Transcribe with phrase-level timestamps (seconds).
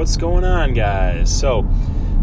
[0.00, 1.30] what's going on, guys?
[1.30, 1.68] So,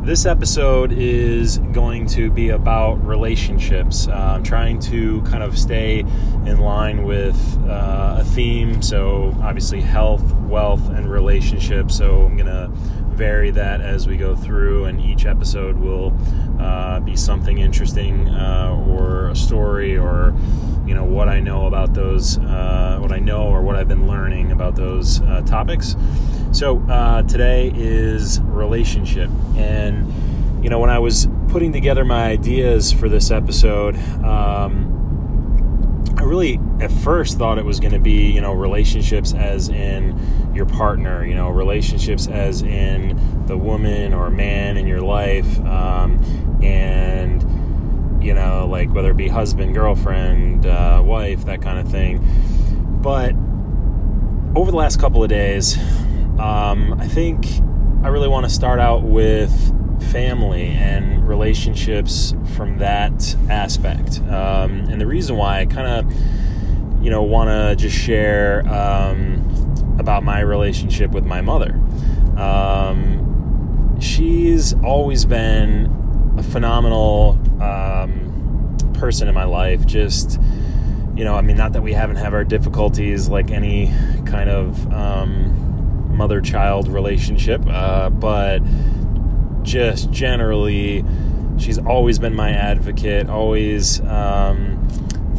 [0.00, 4.08] this episode is going to be about relationships.
[4.08, 7.36] Uh, I'm trying to kind of stay in line with
[7.68, 8.80] uh, a theme.
[8.80, 11.94] So, obviously, health, wealth, and relationships.
[11.94, 12.70] So, I'm going to
[13.14, 16.16] vary that as we go through, and each episode will
[16.58, 20.34] uh, be something interesting uh, or a story or
[20.86, 24.06] you know what I know about those, uh, what I know or what I've been
[24.06, 25.94] learning about those uh, topics.
[26.56, 32.94] So uh, today is relationship, and you know when I was putting together my ideas
[32.94, 33.94] for this episode.
[34.24, 34.94] Um,
[36.16, 40.18] I really at first thought it was going to be, you know, relationships as in
[40.54, 46.18] your partner, you know, relationships as in the woman or man in your life, um,
[46.62, 47.42] and
[48.24, 52.26] you know, like whether it be husband, girlfriend, uh, wife, that kind of thing.
[53.02, 53.34] But
[54.58, 55.76] over the last couple of days,
[56.38, 57.46] um, I think
[58.02, 59.52] I really want to start out with
[60.12, 64.20] family and relationships from that aspect.
[64.20, 69.96] Um, and the reason why I kind of, you know, want to just share um,
[69.98, 71.72] about my relationship with my mother.
[72.36, 79.86] Um, she's always been a phenomenal um, person in my life.
[79.86, 80.40] Just,
[81.14, 83.92] you know, I mean, not that we haven't had our difficulties like any
[84.26, 85.75] kind of um,
[86.16, 88.60] mother child relationship, uh, but
[89.62, 91.04] just generally,
[91.58, 94.88] she's always been my advocate, always um,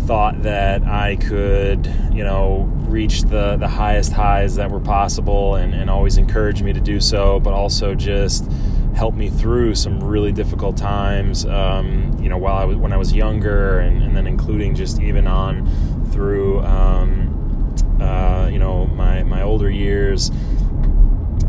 [0.06, 5.74] thought that I could, you know, reach the, the highest highs that were possible and,
[5.74, 8.50] and always encouraged me to do so, but also just
[8.96, 12.98] helped me through some really difficult times, um, you know, while I was, when I
[12.98, 15.66] was younger and, and, then including just even on
[16.12, 20.32] through, um, uh, you know, my, my older years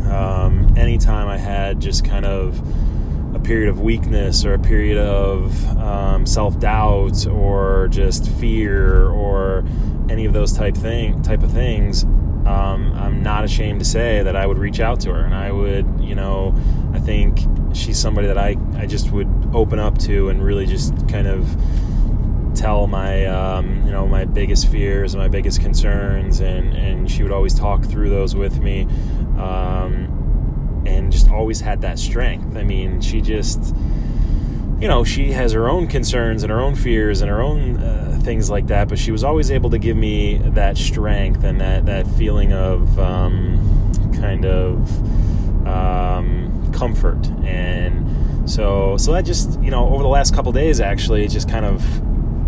[0.09, 2.59] um, anytime I had just kind of
[3.35, 9.63] a period of weakness or a period of um, self doubt or just fear or
[10.09, 14.35] any of those type thing type of things, um, I'm not ashamed to say that
[14.35, 15.23] I would reach out to her.
[15.23, 16.55] And I would, you know,
[16.93, 17.39] I think
[17.73, 21.45] she's somebody that I, I just would open up to and really just kind of
[22.59, 27.23] tell my um, you know my biggest fears and my biggest concerns and and she
[27.23, 28.83] would always talk through those with me
[29.37, 32.55] um, and just always had that strength.
[32.57, 33.75] I mean she just
[34.79, 38.19] you know she has her own concerns and her own fears and her own uh,
[38.23, 41.85] things like that but she was always able to give me that strength and that
[41.85, 43.57] that feeling of um,
[44.19, 47.27] kind of um, comfort.
[47.43, 51.47] And so so that just you know over the last couple days actually it just
[51.49, 51.83] kind of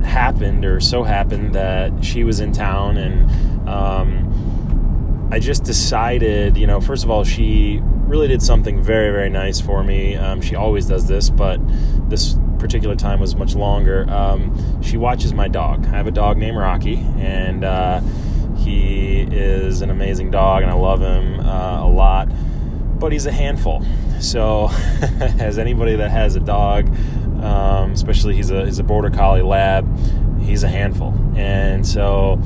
[0.04, 6.68] happened or so happened that she was in town and um, I just decided, you
[6.68, 10.16] know, first of all, she really did something very, very nice for me.
[10.18, 11.60] Um, she always does this, but
[12.10, 14.10] this particular time was much longer.
[14.10, 15.86] Um, she watches my dog.
[15.86, 18.02] I have a dog named Rocky, and uh,
[18.58, 22.28] he is an amazing dog, and I love him uh, a lot.
[23.00, 23.84] But he's a handful.
[24.20, 24.70] So,
[25.40, 26.94] as anybody that has a dog,
[27.42, 29.88] um, especially he's a he's a border collie lab.
[30.42, 32.42] He's a handful, and so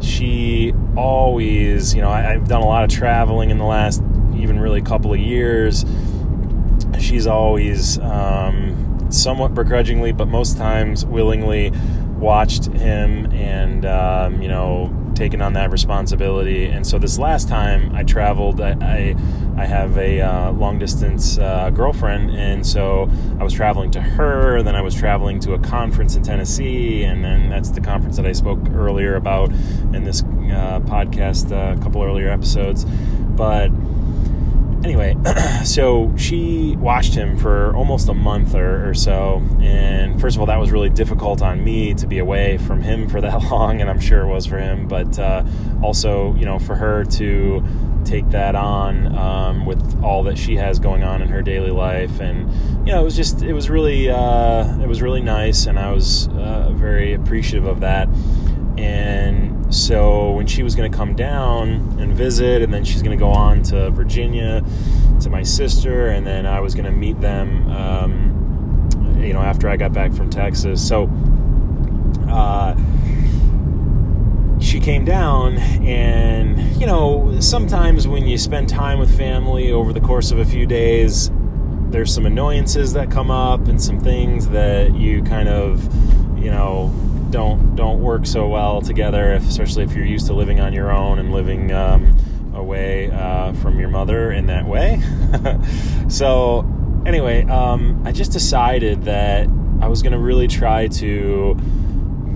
[0.00, 4.02] she always, you know, I, have done a lot of traveling in the last
[4.36, 5.84] even really couple of years.
[6.98, 11.72] She's always um, somewhat begrudgingly, but most times willingly
[12.18, 16.64] watched him and um, you know taken on that responsibility.
[16.64, 19.14] And so this last time I traveled, I I,
[19.58, 24.62] I have a uh, long distance uh, girlfriend, and so I was traveling to her.
[24.62, 28.24] Then I was traveling to a conference in Tennessee, and then that's the conference that
[28.24, 29.50] I spoke earlier about
[29.92, 32.86] in this uh, podcast uh, a couple earlier episodes.
[33.36, 33.68] But
[34.84, 35.16] anyway,
[35.64, 39.42] so she watched him for almost a month or, or, so.
[39.60, 43.08] And first of all, that was really difficult on me to be away from him
[43.08, 44.88] for that long, and I'm sure it was for him.
[44.88, 45.44] But uh,
[45.82, 47.64] also, you know, for her to
[48.04, 52.20] take that on um, with all that she has going on in her daily life,
[52.20, 52.50] and
[52.86, 55.92] you know, it was just, it was really, uh, it was really nice, and I
[55.92, 58.08] was uh, very appreciative of that.
[58.78, 63.16] And so when she was going to come down and visit, and then she's going
[63.16, 64.64] to go on to Virginia
[65.20, 68.88] to my sister, and then I was going to meet them, um,
[69.20, 70.86] you know, after I got back from Texas.
[70.86, 71.08] So
[72.28, 72.74] uh,
[74.60, 80.00] she came down, and you know, sometimes when you spend time with family over the
[80.00, 81.30] course of a few days,
[81.90, 85.84] there's some annoyances that come up and some things that you kind of,
[86.38, 86.92] you know,
[87.30, 90.92] don't don't work so well together, if, especially if you're used to living on your
[90.92, 92.16] own and living, um,
[92.54, 95.02] away uh, from your mother in that way.
[96.08, 96.66] so,
[97.06, 99.48] anyway, um, I just decided that
[99.80, 101.54] I was going to really try to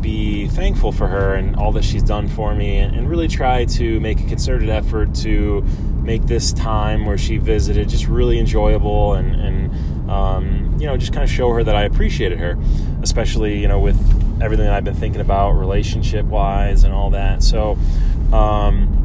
[0.00, 3.64] be thankful for her and all that she's done for me, and, and really try
[3.64, 5.62] to make a concerted effort to
[6.02, 11.14] make this time where she visited just really enjoyable and, and um, you know, just
[11.14, 12.58] kind of show her that I appreciated her,
[13.02, 13.97] especially, you know, with
[14.40, 17.42] everything that I've been thinking about relationship wise and all that.
[17.42, 17.78] So,
[18.32, 19.00] um,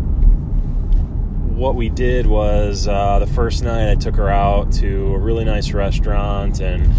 [1.55, 5.43] what we did was uh, the first night I took her out to a really
[5.43, 6.89] nice restaurant and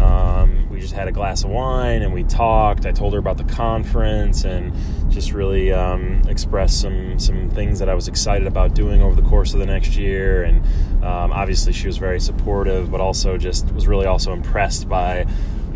[0.00, 2.86] um, we just had a glass of wine and we talked.
[2.86, 4.72] I told her about the conference and
[5.10, 9.28] just really um, expressed some some things that I was excited about doing over the
[9.28, 10.44] course of the next year.
[10.44, 10.64] And
[11.04, 15.26] um, obviously, she was very supportive, but also just was really also impressed by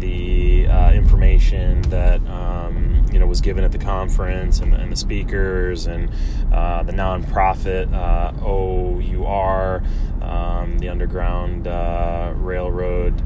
[0.00, 4.96] the uh, information that um, you know was given at the conference and, and the
[4.96, 6.10] speakers and
[6.52, 9.82] uh, the nonprofit uh, OUR,
[10.22, 13.20] um, the Underground uh, Railroad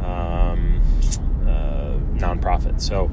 [0.00, 0.82] um,
[1.46, 2.80] uh, nonprofit.
[2.80, 3.10] So.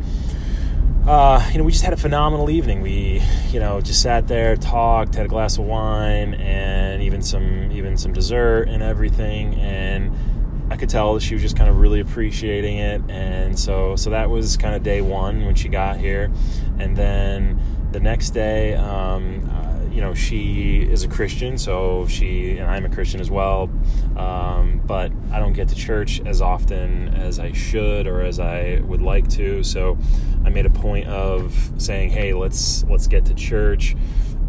[1.06, 2.80] Uh, you know, we just had a phenomenal evening.
[2.80, 3.22] We,
[3.52, 7.98] you know, just sat there, talked, had a glass of wine, and even some, even
[7.98, 9.56] some dessert and everything.
[9.56, 10.16] And
[10.74, 14.28] I could tell she was just kind of really appreciating it, and so so that
[14.28, 16.32] was kind of day one when she got here,
[16.80, 17.62] and then
[17.92, 22.86] the next day, um, uh, you know, she is a Christian, so she and I'm
[22.86, 23.70] a Christian as well,
[24.18, 28.82] um, but I don't get to church as often as I should or as I
[28.84, 29.96] would like to, so
[30.44, 33.96] I made a point of saying, hey, let's let's get to church.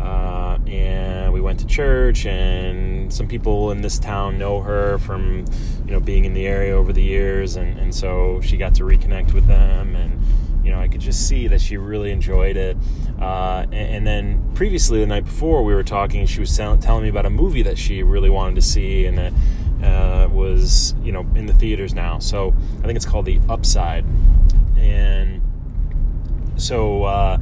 [0.00, 5.44] Uh, and we went to church and some people in this town know her from
[5.86, 8.84] you know being in the area over the years and, and so she got to
[8.84, 10.20] reconnect with them and
[10.64, 12.76] you know i could just see that she really enjoyed it.
[13.20, 17.08] Uh, and, and, then previously the night before we were talking she was telling me
[17.08, 19.32] about a movie that she really wanted to see and that
[19.82, 22.18] uh, was you know in the theaters now.
[22.18, 24.04] So i think it's called the upside.
[24.76, 25.42] And
[26.56, 27.38] so uh,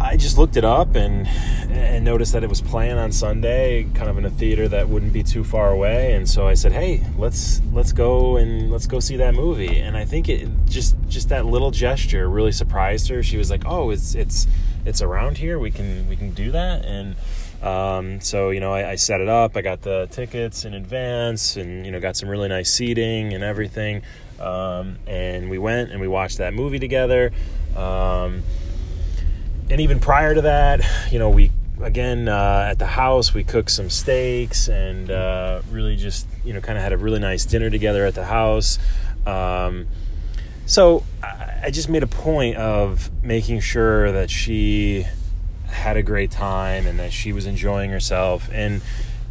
[0.00, 1.26] I just looked it up and
[1.70, 5.12] and noticed that it was playing on Sunday, kind of in a theater that wouldn't
[5.12, 6.12] be too far away.
[6.14, 9.96] And so I said, "Hey, let's let's go and let's go see that movie." And
[9.96, 13.22] I think it just just that little gesture really surprised her.
[13.22, 14.46] She was like, "Oh, it's it's
[14.84, 15.58] it's around here.
[15.58, 17.16] We can we can do that." And
[17.62, 19.56] um, so you know, I, I, set it up.
[19.56, 23.42] I got the tickets in advance, and you know, got some really nice seating and
[23.42, 24.02] everything.
[24.38, 27.32] Um, and we went and we watched that movie together.
[27.76, 28.44] Um,
[29.70, 30.80] and even prior to that,
[31.10, 31.50] you know, we
[31.82, 36.60] again uh, at the house we cooked some steaks and uh, really just you know
[36.60, 38.78] kind of had a really nice dinner together at the house.
[39.26, 39.86] Um,
[40.66, 45.06] so I just made a point of making sure that she
[45.66, 48.82] had a great time and that she was enjoying herself and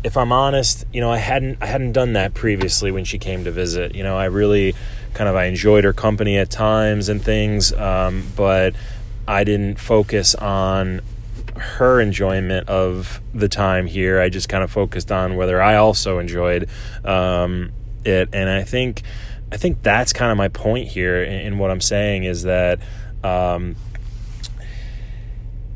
[0.04, 3.44] if I'm honest, you know, I hadn't I hadn't done that previously when she came
[3.44, 3.96] to visit.
[3.96, 4.74] You know, I really
[5.14, 8.76] kind of I enjoyed her company at times and things, um, but
[9.28, 11.02] I didn't focus on
[11.58, 14.20] her enjoyment of the time here.
[14.20, 16.70] I just kind of focused on whether I also enjoyed
[17.04, 17.72] um,
[18.06, 19.02] it, and I think
[19.52, 22.80] I think that's kind of my point here in, in what I'm saying is that.
[23.24, 23.76] Um,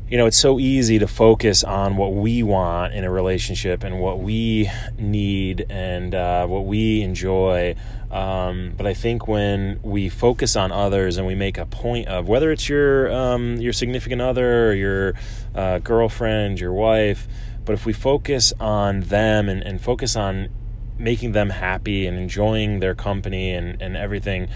[0.08, 3.98] you know, it's so easy to focus on what we want in a relationship and
[3.98, 7.74] what we need and uh, what we enjoy.
[8.12, 12.28] Um, but I think when we focus on others and we make a point of
[12.28, 15.14] whether it's your um, your significant other or your
[15.54, 17.26] uh, girlfriend, your wife,
[17.64, 20.50] but if we focus on them and, and focus on
[20.98, 24.48] making them happy and enjoying their company and, and everything,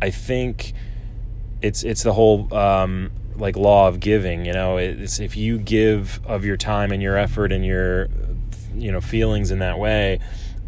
[0.00, 0.72] I think
[1.60, 4.46] it's it's the whole um, like law of giving.
[4.46, 8.08] You know, it's if you give of your time and your effort and your
[8.74, 10.20] you know feelings in that way,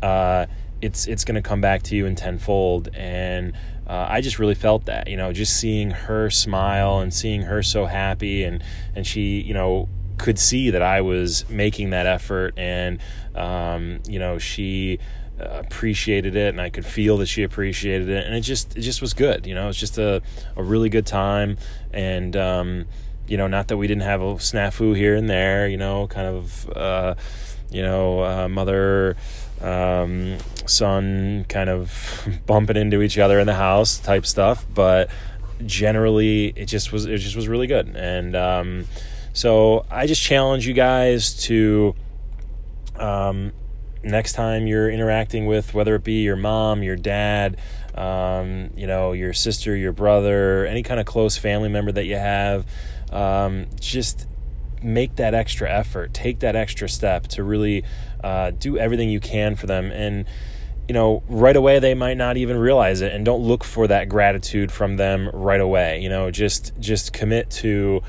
[0.02, 0.46] uh,
[0.84, 2.88] it's it's going to come back to you in tenfold.
[2.94, 3.54] And
[3.86, 5.08] uh, I just really felt that.
[5.08, 8.62] You know, just seeing her smile and seeing her so happy, and
[8.94, 13.00] and she you know could see that I was making that effort, and
[13.34, 14.98] um, you know she
[15.38, 19.00] appreciated it and I could feel that she appreciated it and it just it just
[19.00, 20.22] was good you know it's just a,
[20.54, 21.56] a really good time
[21.92, 22.84] and um,
[23.26, 26.28] you know not that we didn't have a snafu here and there you know kind
[26.28, 27.14] of uh,
[27.70, 29.16] you know uh, mother
[29.60, 34.66] um, son kind of bumping into each other in the house type stuff.
[34.72, 35.10] But
[35.64, 37.88] generally it just was it just was really good.
[37.96, 38.86] And um,
[39.32, 41.94] so I just challenge you guys to
[42.96, 43.52] um,
[44.02, 47.58] next time you're interacting with whether it be your mom, your dad,
[47.94, 52.16] um, you know, your sister, your brother, any kind of close family member that you
[52.16, 52.66] have,
[53.10, 54.26] um, just
[54.84, 57.82] make that extra effort, take that extra step to really
[58.22, 59.90] uh, do everything you can for them.
[59.90, 60.26] And,
[60.86, 64.08] you know, right away they might not even realize it and don't look for that
[64.08, 66.00] gratitude from them right away.
[66.00, 68.02] You know, just, just commit to,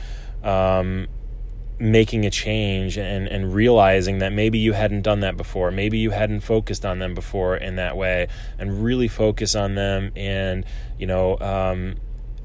[0.43, 1.07] um,
[1.77, 5.71] making a change and, and realizing that maybe you hadn't done that before.
[5.71, 8.27] Maybe you hadn't focused on them before in that way
[8.57, 10.65] and really focus on them and,
[10.97, 11.95] you know, um,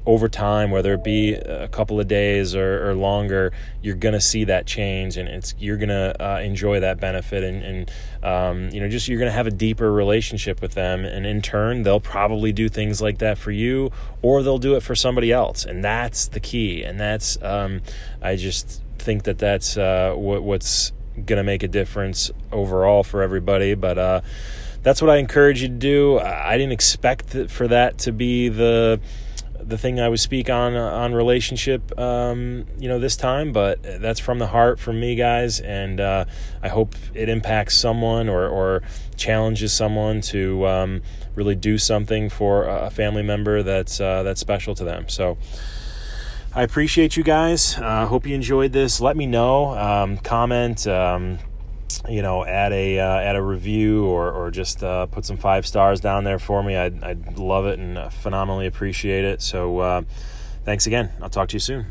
[0.05, 4.21] over time, whether it be a couple of days or, or longer, you're going to
[4.21, 7.91] see that change, and it's you're going to uh, enjoy that benefit, and, and
[8.23, 11.41] um, you know, just you're going to have a deeper relationship with them, and in
[11.41, 13.91] turn, they'll probably do things like that for you,
[14.21, 17.81] or they'll do it for somebody else, and that's the key, and that's um,
[18.21, 23.21] I just think that that's uh, what, what's going to make a difference overall for
[23.21, 23.97] everybody, but.
[23.97, 24.21] Uh,
[24.83, 26.17] that's what I encourage you to do.
[26.17, 28.99] I didn't expect for that to be the
[29.63, 33.51] the thing I would speak on uh, on relationship, um, you know, this time.
[33.51, 36.25] But that's from the heart from me, guys, and uh,
[36.61, 38.81] I hope it impacts someone or, or
[39.17, 41.01] challenges someone to um,
[41.35, 45.09] really do something for a family member that's uh, that's special to them.
[45.09, 45.37] So.
[46.53, 47.77] I appreciate you guys.
[47.77, 48.99] Uh, hope you enjoyed this.
[48.99, 49.69] Let me know.
[49.69, 50.85] Um, comment.
[52.09, 55.67] You know, add a uh, add a review or or just uh, put some five
[55.67, 56.75] stars down there for me.
[56.75, 59.41] I'd I'd love it and uh, phenomenally appreciate it.
[59.41, 60.01] So, uh,
[60.65, 61.11] thanks again.
[61.21, 61.85] I'll talk to you soon.